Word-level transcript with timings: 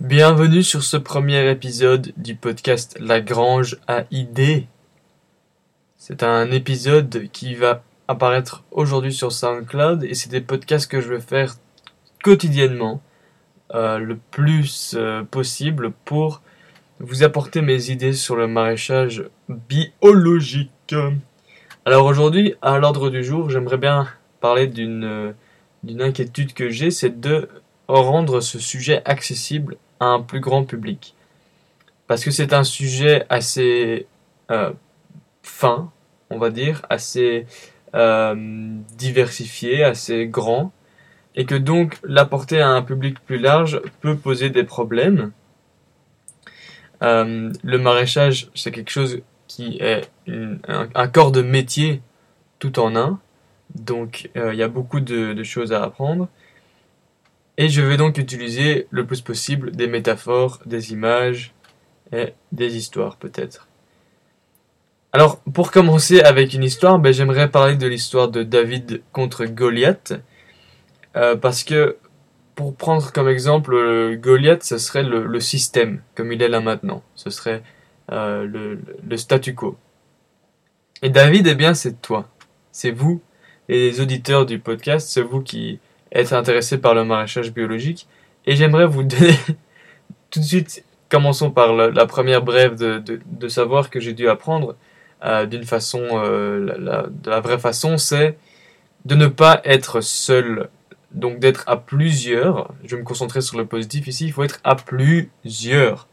Bienvenue 0.00 0.62
sur 0.62 0.82
ce 0.82 0.96
premier 0.96 1.50
épisode 1.50 2.14
du 2.16 2.34
podcast 2.34 2.96
La 2.98 3.20
Grange 3.20 3.76
à 3.86 4.04
idées. 4.10 4.66
C'est 5.98 6.22
un 6.22 6.50
épisode 6.52 7.28
qui 7.32 7.54
va 7.54 7.82
apparaître 8.08 8.64
aujourd'hui 8.70 9.12
sur 9.12 9.30
SoundCloud 9.30 10.02
et 10.04 10.14
c'est 10.14 10.30
des 10.30 10.40
podcasts 10.40 10.90
que 10.90 11.02
je 11.02 11.12
vais 11.12 11.20
faire 11.20 11.56
quotidiennement 12.24 13.02
euh, 13.74 13.98
le 13.98 14.16
plus 14.30 14.94
euh, 14.96 15.22
possible 15.22 15.92
pour 16.06 16.40
vous 16.98 17.22
apporter 17.22 17.60
mes 17.60 17.90
idées 17.90 18.14
sur 18.14 18.36
le 18.36 18.46
maraîchage 18.46 19.24
biologique. 19.50 20.94
Alors 21.84 22.06
aujourd'hui, 22.06 22.54
à 22.62 22.78
l'ordre 22.78 23.10
du 23.10 23.22
jour, 23.22 23.50
j'aimerais 23.50 23.76
bien 23.76 24.08
parler 24.40 24.66
d'une 24.66 25.04
euh, 25.04 25.32
d'une 25.82 26.00
inquiétude 26.00 26.54
que 26.54 26.70
j'ai, 26.70 26.90
c'est 26.90 27.20
de 27.20 27.50
rendre 27.86 28.40
ce 28.40 28.58
sujet 28.58 29.02
accessible 29.04 29.76
un 30.00 30.20
plus 30.20 30.40
grand 30.40 30.64
public. 30.64 31.14
Parce 32.06 32.24
que 32.24 32.30
c'est 32.30 32.52
un 32.52 32.64
sujet 32.64 33.24
assez 33.28 34.06
euh, 34.50 34.72
fin, 35.42 35.92
on 36.30 36.38
va 36.38 36.50
dire, 36.50 36.82
assez 36.90 37.46
euh, 37.94 38.34
diversifié, 38.96 39.84
assez 39.84 40.26
grand, 40.26 40.72
et 41.36 41.44
que 41.44 41.54
donc 41.54 41.98
l'apporter 42.02 42.60
à 42.60 42.68
un 42.70 42.82
public 42.82 43.20
plus 43.20 43.38
large 43.38 43.80
peut 44.00 44.16
poser 44.16 44.50
des 44.50 44.64
problèmes. 44.64 45.30
Euh, 47.02 47.52
le 47.62 47.78
maraîchage, 47.78 48.48
c'est 48.54 48.72
quelque 48.72 48.90
chose 48.90 49.22
qui 49.46 49.78
est 49.80 50.10
un, 50.66 51.08
corps 51.08 51.32
de 51.32 51.42
métier 51.42 52.02
tout 52.58 52.78
en 52.78 52.96
un, 52.96 53.20
donc 53.74 54.30
il 54.34 54.54
y 54.54 54.62
a 54.62 54.68
beaucoup 54.68 55.00
de 55.00 55.42
choses 55.42 55.72
à 55.72 55.82
apprendre. 55.82 56.28
Et 57.60 57.68
je 57.68 57.82
vais 57.82 57.98
donc 57.98 58.16
utiliser 58.16 58.86
le 58.88 59.04
plus 59.04 59.20
possible 59.20 59.72
des 59.72 59.86
métaphores, 59.86 60.60
des 60.64 60.92
images 60.92 61.52
et 62.10 62.32
des 62.52 62.78
histoires 62.78 63.16
peut-être. 63.16 63.68
Alors 65.12 65.40
pour 65.40 65.70
commencer 65.70 66.22
avec 66.22 66.54
une 66.54 66.64
histoire, 66.64 66.98
ben, 66.98 67.12
j'aimerais 67.12 67.50
parler 67.50 67.76
de 67.76 67.86
l'histoire 67.86 68.28
de 68.28 68.42
David 68.44 69.02
contre 69.12 69.44
Goliath. 69.44 70.14
Euh, 71.16 71.36
parce 71.36 71.62
que 71.62 71.98
pour 72.54 72.74
prendre 72.74 73.12
comme 73.12 73.28
exemple 73.28 74.16
Goliath, 74.16 74.62
ce 74.62 74.78
serait 74.78 75.02
le, 75.02 75.38
système 75.40 76.00
comme 76.14 76.32
il 76.32 76.40
est 76.40 76.48
là 76.48 76.62
maintenant. 76.62 77.02
Ce 77.14 77.28
serait 77.28 77.62
euh, 78.10 78.46
le, 78.46 78.80
le 79.06 79.16
statu 79.18 79.54
quo. 79.54 79.76
Et 81.02 81.10
David, 81.10 81.46
eh 81.46 81.54
bien 81.54 81.74
c'est 81.74 82.00
toi. 82.00 82.26
C'est 82.72 82.90
vous, 82.90 83.20
les 83.68 84.00
auditeurs 84.00 84.46
du 84.46 84.58
podcast, 84.58 85.10
c'est 85.10 85.20
vous 85.20 85.42
qui 85.42 85.78
être 86.12 86.32
intéressé 86.32 86.78
par 86.78 86.94
le 86.94 87.04
maraîchage 87.04 87.52
biologique. 87.52 88.06
Et 88.46 88.56
j'aimerais 88.56 88.86
vous 88.86 89.02
donner 89.04 89.34
tout 90.30 90.40
de 90.40 90.44
suite, 90.44 90.84
commençons 91.08 91.50
par 91.50 91.74
la, 91.74 92.06
première 92.06 92.42
brève 92.42 92.76
de, 92.76 92.98
de, 92.98 93.48
savoir 93.48 93.90
que 93.90 94.00
j'ai 94.00 94.12
dû 94.12 94.28
apprendre 94.28 94.76
euh, 95.24 95.46
d'une 95.46 95.64
façon, 95.64 96.02
euh, 96.12 97.06
de 97.10 97.30
la 97.30 97.40
vraie 97.40 97.58
façon, 97.58 97.98
c'est 97.98 98.38
de 99.04 99.14
ne 99.14 99.26
pas 99.26 99.60
être 99.64 100.00
seul. 100.00 100.68
Donc 101.12 101.40
d'être 101.40 101.64
à 101.66 101.76
plusieurs. 101.76 102.72
Je 102.84 102.94
vais 102.94 103.02
me 103.02 103.06
concentrer 103.06 103.40
sur 103.40 103.58
le 103.58 103.66
positif 103.66 104.06
ici. 104.06 104.26
Il 104.26 104.32
faut 104.32 104.44
être 104.44 104.60
à 104.62 104.76
plusieurs. 104.76 106.06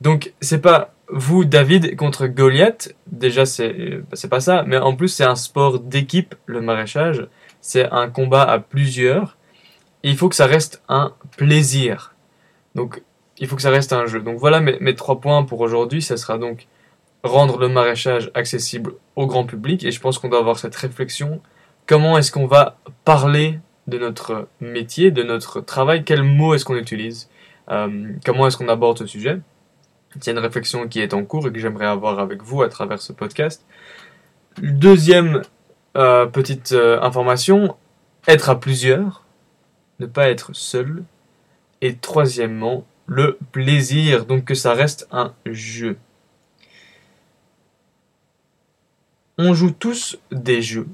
Donc 0.00 0.32
c'est 0.40 0.60
pas 0.60 0.93
vous 1.08 1.44
David 1.44 1.96
contre 1.96 2.26
Goliath. 2.26 2.94
Déjà 3.06 3.46
c'est 3.46 4.00
c'est 4.12 4.28
pas 4.28 4.40
ça. 4.40 4.64
Mais 4.66 4.78
en 4.78 4.94
plus 4.96 5.08
c'est 5.08 5.24
un 5.24 5.36
sport 5.36 5.80
d'équipe 5.80 6.34
le 6.46 6.60
maraîchage 6.60 7.26
c'est 7.64 7.90
un 7.90 8.10
combat 8.10 8.42
à 8.42 8.58
plusieurs. 8.58 9.38
Et 10.02 10.10
il 10.10 10.18
faut 10.18 10.28
que 10.28 10.36
ça 10.36 10.44
reste 10.44 10.82
un 10.90 11.14
plaisir. 11.38 12.14
Donc, 12.74 13.02
il 13.38 13.48
faut 13.48 13.56
que 13.56 13.62
ça 13.62 13.70
reste 13.70 13.94
un 13.94 14.04
jeu. 14.04 14.20
Donc 14.20 14.38
voilà 14.38 14.60
mes, 14.60 14.94
trois 14.94 15.18
points 15.18 15.44
pour 15.44 15.60
aujourd'hui. 15.60 16.02
Ça 16.02 16.18
sera 16.18 16.36
donc 16.36 16.66
rendre 17.22 17.56
le 17.58 17.70
maraîchage 17.70 18.30
accessible 18.34 18.92
au 19.16 19.26
grand 19.26 19.46
public. 19.46 19.82
Et 19.82 19.92
je 19.92 19.98
pense 19.98 20.18
qu'on 20.18 20.28
doit 20.28 20.40
avoir 20.40 20.58
cette 20.58 20.76
réflexion. 20.76 21.40
Comment 21.86 22.18
est-ce 22.18 22.30
qu'on 22.30 22.46
va 22.46 22.76
parler 23.06 23.60
de 23.86 23.96
notre 23.96 24.46
métier, 24.60 25.10
de 25.10 25.22
notre 25.22 25.62
travail? 25.62 26.04
Quels 26.04 26.22
mots 26.22 26.52
est-ce 26.52 26.66
qu'on 26.66 26.76
utilise? 26.76 27.30
Euh, 27.70 28.12
Comment 28.26 28.46
est-ce 28.46 28.58
qu'on 28.58 28.68
aborde 28.68 28.98
ce 28.98 29.06
sujet? 29.06 29.40
C'est 30.20 30.30
une 30.30 30.38
réflexion 30.38 30.88
qui 30.88 31.00
est 31.00 31.14
en 31.14 31.24
cours 31.24 31.48
et 31.48 31.52
que 31.52 31.58
j'aimerais 31.58 31.86
avoir 31.86 32.18
avec 32.18 32.42
vous 32.42 32.62
à 32.62 32.68
travers 32.68 33.00
ce 33.00 33.12
podcast. 33.12 33.64
Deuxième 34.58 35.42
euh, 35.96 36.26
petite 36.26 36.72
euh, 36.72 37.00
information, 37.00 37.76
être 38.28 38.48
à 38.50 38.58
plusieurs, 38.58 39.24
ne 39.98 40.06
pas 40.06 40.28
être 40.28 40.54
seul. 40.54 41.04
Et 41.80 41.96
troisièmement, 41.96 42.86
le 43.06 43.38
plaisir, 43.52 44.24
donc 44.26 44.44
que 44.44 44.54
ça 44.54 44.72
reste 44.74 45.08
un 45.10 45.34
jeu. 45.46 45.96
On 49.36 49.52
joue 49.52 49.72
tous 49.72 50.18
des 50.30 50.62
jeux. 50.62 50.86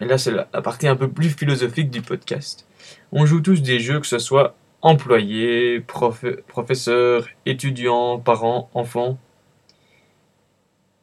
Et 0.00 0.04
là, 0.04 0.18
c'est 0.18 0.30
la, 0.30 0.44
partie 0.44 0.86
un 0.86 0.96
peu 0.96 1.08
plus 1.08 1.30
philosophique 1.30 1.90
du 1.90 2.02
podcast. 2.02 2.66
On 3.10 3.26
joue 3.26 3.40
tous 3.40 3.62
des 3.62 3.80
jeux, 3.80 4.00
que 4.00 4.06
ce 4.06 4.18
soit 4.18 4.54
employés, 4.82 5.80
professeurs, 5.80 7.26
étudiants, 7.46 8.18
parents, 8.18 8.70
enfants. 8.74 9.18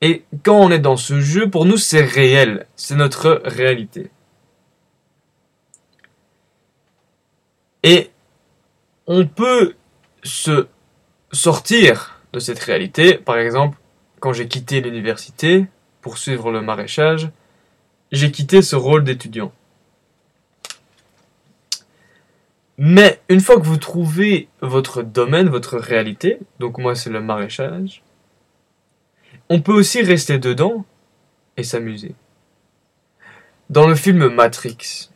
Et 0.01 0.23
quand 0.43 0.57
on 0.57 0.71
est 0.71 0.79
dans 0.79 0.97
ce 0.97 1.19
jeu, 1.19 1.49
pour 1.49 1.65
nous, 1.65 1.77
c'est 1.77 2.03
réel. 2.03 2.67
C'est 2.75 2.95
notre 2.95 3.41
réalité. 3.45 4.11
Et 7.83 8.09
on 9.07 9.25
peut 9.27 9.75
se 10.23 10.67
sortir 11.31 12.19
de 12.33 12.39
cette 12.39 12.59
réalité. 12.59 13.17
Par 13.17 13.37
exemple, 13.37 13.77
quand 14.19 14.33
j'ai 14.33 14.47
quitté 14.47 14.81
l'université 14.81 15.67
pour 16.01 16.17
suivre 16.17 16.51
le 16.51 16.61
maraîchage, 16.61 17.29
j'ai 18.11 18.31
quitté 18.31 18.61
ce 18.61 18.75
rôle 18.75 19.03
d'étudiant. 19.03 19.51
Mais 22.77 23.21
une 23.29 23.39
fois 23.39 23.57
que 23.59 23.65
vous 23.65 23.77
trouvez 23.77 24.49
votre 24.61 25.01
domaine, 25.01 25.47
votre 25.47 25.77
réalité, 25.77 26.39
donc 26.59 26.77
moi 26.77 26.93
c'est 26.95 27.09
le 27.09 27.21
maraîchage, 27.21 28.03
on 29.49 29.61
peut 29.61 29.73
aussi 29.73 30.01
rester 30.01 30.39
dedans 30.39 30.85
et 31.55 31.63
s'amuser. 31.63 32.15
Dans 33.69 33.87
le 33.87 33.95
film 33.95 34.27
Matrix, 34.27 35.09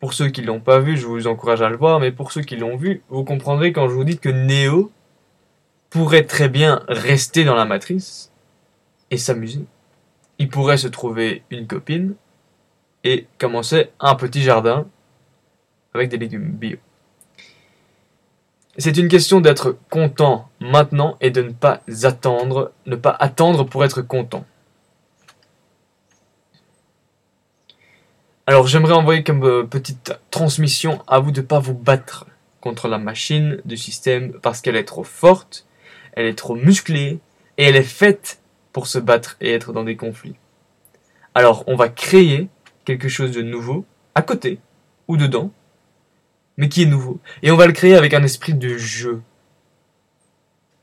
pour 0.00 0.12
ceux 0.12 0.28
qui 0.28 0.42
l'ont 0.42 0.60
pas 0.60 0.80
vu, 0.80 0.96
je 0.96 1.06
vous 1.06 1.26
encourage 1.26 1.62
à 1.62 1.68
le 1.68 1.76
voir, 1.76 2.00
mais 2.00 2.12
pour 2.12 2.32
ceux 2.32 2.42
qui 2.42 2.56
l'ont 2.56 2.76
vu, 2.76 3.02
vous 3.08 3.24
comprendrez 3.24 3.72
quand 3.72 3.88
je 3.88 3.94
vous 3.94 4.04
dis 4.04 4.18
que 4.18 4.28
Neo 4.28 4.90
pourrait 5.88 6.24
très 6.24 6.48
bien 6.48 6.82
rester 6.88 7.44
dans 7.44 7.54
la 7.54 7.64
matrice 7.64 8.32
et 9.10 9.16
s'amuser. 9.16 9.64
Il 10.38 10.48
pourrait 10.48 10.78
se 10.78 10.88
trouver 10.88 11.42
une 11.50 11.66
copine 11.66 12.14
et 13.04 13.26
commencer 13.38 13.90
un 13.98 14.14
petit 14.14 14.42
jardin 14.42 14.86
avec 15.94 16.08
des 16.08 16.18
légumes 16.18 16.50
bio. 16.52 16.78
C'est 18.78 18.96
une 18.96 19.08
question 19.08 19.40
d'être 19.40 19.76
content 19.90 20.48
maintenant 20.60 21.16
et 21.20 21.30
de 21.30 21.42
ne 21.42 21.50
pas 21.50 21.82
attendre, 22.04 22.72
ne 22.86 22.96
pas 22.96 23.10
attendre 23.18 23.64
pour 23.64 23.84
être 23.84 24.00
content. 24.00 24.46
Alors 28.46 28.66
j'aimerais 28.66 28.94
envoyer 28.94 29.22
comme 29.22 29.44
euh, 29.44 29.64
petite 29.64 30.12
transmission 30.30 31.02
à 31.06 31.20
vous 31.20 31.30
de 31.30 31.40
ne 31.40 31.46
pas 31.46 31.58
vous 31.58 31.74
battre 31.74 32.26
contre 32.60 32.88
la 32.88 32.98
machine 32.98 33.60
du 33.64 33.76
système 33.76 34.32
parce 34.40 34.60
qu'elle 34.60 34.76
est 34.76 34.84
trop 34.84 35.04
forte, 35.04 35.66
elle 36.14 36.26
est 36.26 36.38
trop 36.38 36.56
musclée 36.56 37.20
et 37.58 37.64
elle 37.64 37.76
est 37.76 37.82
faite 37.82 38.40
pour 38.72 38.86
se 38.86 38.98
battre 38.98 39.36
et 39.40 39.52
être 39.52 39.72
dans 39.72 39.84
des 39.84 39.96
conflits. 39.96 40.36
Alors 41.34 41.64
on 41.66 41.76
va 41.76 41.88
créer 41.88 42.48
quelque 42.84 43.08
chose 43.08 43.32
de 43.32 43.42
nouveau 43.42 43.84
à 44.14 44.22
côté 44.22 44.58
ou 45.06 45.16
dedans 45.16 45.52
mais 46.60 46.68
qui 46.68 46.82
est 46.82 46.86
nouveau. 46.86 47.18
Et 47.42 47.50
on 47.50 47.56
va 47.56 47.66
le 47.66 47.72
créer 47.72 47.96
avec 47.96 48.12
un 48.12 48.22
esprit 48.22 48.52
de 48.52 48.76
jeu. 48.76 49.22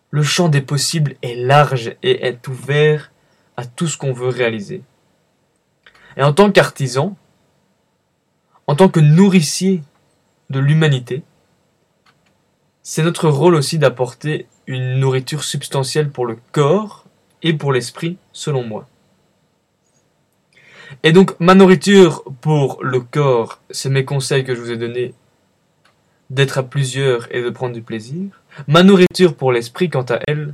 Le 0.10 0.24
champ 0.24 0.50
des 0.50 0.62
possibles 0.62 1.14
est 1.22 1.36
large 1.36 1.96
et 2.02 2.26
est 2.26 2.48
ouvert 2.48 3.12
à 3.58 3.66
tout 3.66 3.88
ce 3.88 3.96
qu'on 3.96 4.12
veut 4.12 4.28
réaliser. 4.28 4.82
Et 6.18 6.24
en 6.24 6.34
tant 6.34 6.52
qu'artisan, 6.52 7.16
en 8.66 8.76
tant 8.76 8.90
que 8.90 9.00
nourricier 9.00 9.84
de 10.50 10.60
l'humanité, 10.60 11.22
c'est 12.82 13.04
notre 13.04 13.30
rôle 13.30 13.54
aussi 13.54 13.78
d'apporter 13.78 14.48
une 14.66 15.00
nourriture 15.00 15.44
substantielle 15.44 16.10
pour 16.10 16.26
le 16.26 16.40
corps 16.54 17.06
et 17.44 17.54
pour 17.54 17.72
l'esprit, 17.72 18.18
selon 18.32 18.64
moi. 18.64 18.88
Et 21.04 21.12
donc, 21.12 21.40
ma 21.40 21.54
nourriture 21.54 22.24
pour 22.42 22.84
le 22.84 23.00
corps, 23.00 23.62
c'est 23.70 23.92
mes 23.92 24.06
conseils 24.06 24.44
que 24.44 24.56
je 24.56 24.62
vous 24.62 24.72
ai 24.72 24.78
donnés 24.78 25.14
d'être 26.30 26.58
à 26.58 26.64
plusieurs 26.64 27.34
et 27.34 27.42
de 27.42 27.50
prendre 27.50 27.74
du 27.74 27.82
plaisir. 27.82 28.42
Ma 28.68 28.84
nourriture 28.84 29.36
pour 29.36 29.52
l'esprit, 29.52 29.90
quant 29.90 30.06
à 30.10 30.20
elle, 30.28 30.54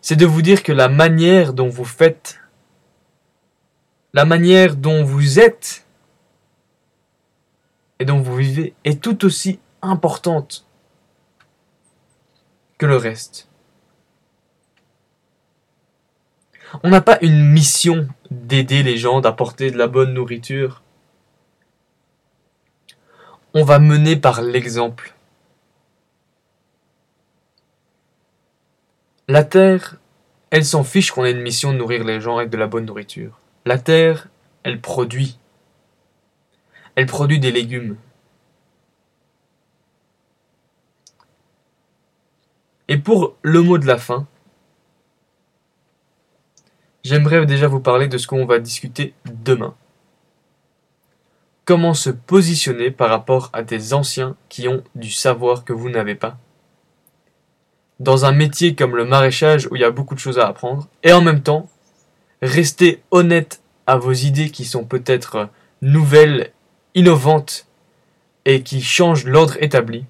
c'est 0.00 0.16
de 0.16 0.26
vous 0.26 0.42
dire 0.42 0.62
que 0.62 0.72
la 0.72 0.88
manière 0.88 1.54
dont 1.54 1.68
vous 1.68 1.84
faites, 1.84 2.40
la 4.12 4.24
manière 4.24 4.76
dont 4.76 5.02
vous 5.02 5.40
êtes 5.40 5.86
et 7.98 8.04
dont 8.04 8.20
vous 8.20 8.36
vivez 8.36 8.74
est 8.84 9.02
tout 9.02 9.24
aussi 9.24 9.60
importante 9.80 10.66
que 12.78 12.86
le 12.86 12.96
reste. 12.96 13.48
On 16.82 16.90
n'a 16.90 17.00
pas 17.00 17.18
une 17.22 17.50
mission 17.50 18.08
d'aider 18.30 18.82
les 18.82 18.96
gens, 18.96 19.20
d'apporter 19.20 19.70
de 19.70 19.78
la 19.78 19.86
bonne 19.86 20.12
nourriture. 20.12 20.82
On 23.56 23.62
va 23.62 23.78
mener 23.78 24.16
par 24.16 24.42
l'exemple. 24.42 25.14
La 29.28 29.44
Terre, 29.44 29.96
elle 30.50 30.64
s'en 30.64 30.82
fiche 30.82 31.12
qu'on 31.12 31.24
ait 31.24 31.30
une 31.30 31.40
mission 31.40 31.72
de 31.72 31.78
nourrir 31.78 32.02
les 32.02 32.20
gens 32.20 32.38
avec 32.38 32.50
de 32.50 32.56
la 32.56 32.66
bonne 32.66 32.84
nourriture. 32.84 33.38
La 33.64 33.78
Terre, 33.78 34.28
elle 34.64 34.80
produit. 34.80 35.38
Elle 36.96 37.06
produit 37.06 37.38
des 37.38 37.52
légumes. 37.52 37.96
Et 42.88 42.98
pour 42.98 43.36
le 43.42 43.62
mot 43.62 43.78
de 43.78 43.86
la 43.86 43.98
fin, 43.98 44.26
j'aimerais 47.04 47.46
déjà 47.46 47.68
vous 47.68 47.80
parler 47.80 48.08
de 48.08 48.18
ce 48.18 48.26
qu'on 48.26 48.46
va 48.46 48.58
discuter 48.58 49.14
demain. 49.24 49.76
Comment 51.64 51.94
se 51.94 52.10
positionner 52.10 52.90
par 52.90 53.08
rapport 53.08 53.48
à 53.54 53.62
des 53.62 53.94
anciens 53.94 54.36
qui 54.50 54.68
ont 54.68 54.84
du 54.94 55.10
savoir 55.10 55.64
que 55.64 55.72
vous 55.72 55.88
n'avez 55.88 56.14
pas? 56.14 56.36
Dans 58.00 58.26
un 58.26 58.32
métier 58.32 58.74
comme 58.74 58.96
le 58.96 59.06
maraîchage 59.06 59.66
où 59.70 59.76
il 59.76 59.80
y 59.80 59.84
a 59.84 59.90
beaucoup 59.90 60.14
de 60.14 60.20
choses 60.20 60.38
à 60.38 60.46
apprendre, 60.46 60.88
et 61.02 61.12
en 61.12 61.22
même 61.22 61.42
temps, 61.42 61.70
rester 62.42 63.02
honnête 63.10 63.62
à 63.86 63.96
vos 63.96 64.12
idées 64.12 64.50
qui 64.50 64.64
sont 64.64 64.84
peut-être 64.84 65.48
nouvelles, 65.80 66.52
innovantes 66.94 67.66
et 68.44 68.62
qui 68.62 68.82
changent 68.82 69.24
l'ordre 69.24 69.56
établi. 69.62 70.04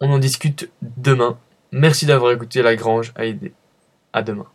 On 0.00 0.12
en 0.12 0.18
discute 0.18 0.70
demain. 0.82 1.38
Merci 1.72 2.06
d'avoir 2.06 2.32
écouté 2.32 2.62
La 2.62 2.76
Grange 2.76 3.12
à 3.16 3.24
aider. 3.24 3.52
À 4.12 4.22
demain. 4.22 4.46